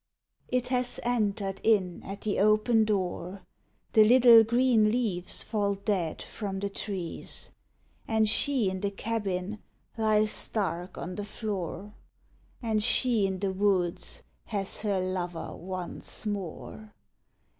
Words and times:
_"It 0.47 0.69
has 0.69 0.99
entered 1.03 1.61
in 1.63 2.01
at 2.01 2.21
the 2.21 2.39
open 2.39 2.85
door 2.85 3.43
The 3.93 4.03
little 4.03 4.43
green 4.43 4.89
leaves 4.89 5.43
fall 5.43 5.75
dead 5.75 6.23
from 6.23 6.59
the 6.59 6.71
trees 6.71 7.51
And 8.07 8.27
she 8.27 8.67
in 8.71 8.79
the 8.79 8.89
cabin 8.89 9.59
lies 9.99 10.31
stark 10.31 10.97
on 10.97 11.13
the 11.13 11.23
floor, 11.23 11.93
And 12.63 12.81
she 12.81 13.27
in 13.27 13.37
the 13.37 13.53
woods 13.53 14.23
has 14.45 14.79
her 14.81 14.99
lover 14.99 15.55
once 15.55 16.25
more 16.25 16.95